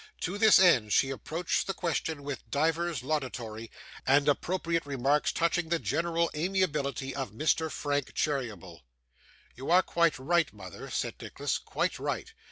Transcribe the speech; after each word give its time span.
To 0.21 0.39
this 0.39 0.57
end, 0.57 0.91
she 0.93 1.11
approached 1.11 1.67
the 1.67 1.75
question 1.75 2.23
with 2.23 2.49
divers 2.49 3.03
laudatory 3.03 3.69
and 4.07 4.27
appropriate 4.27 4.83
remarks 4.83 5.31
touching 5.31 5.69
the 5.69 5.77
general 5.77 6.31
amiability 6.35 7.13
of 7.13 7.29
Mr. 7.33 7.71
Frank 7.71 8.15
Cheeryble. 8.15 8.79
'You 9.55 9.69
are 9.69 9.83
quite 9.83 10.17
right, 10.17 10.51
mother,' 10.51 10.89
said 10.89 11.21
Nicholas, 11.21 11.59
'quite 11.59 11.99
right. 11.99 12.33